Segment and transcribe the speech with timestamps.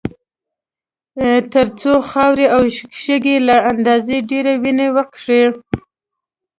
[1.53, 2.61] تر څو خاورې او
[3.03, 5.43] شګه له اندازې ډېره وینه وڅښي.